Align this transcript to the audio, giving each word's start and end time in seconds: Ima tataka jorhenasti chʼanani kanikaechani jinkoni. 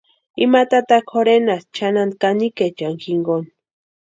Ima 0.43 0.61
tataka 0.71 1.07
jorhenasti 1.11 1.69
chʼanani 1.75 2.13
kanikaechani 2.21 2.99
jinkoni. 3.03 3.47